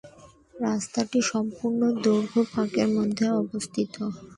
[0.61, 3.93] রাস্তাটির সম্পূর্ণ দৈর্ঘ্য পার্কের মধ্যে অবস্থিত।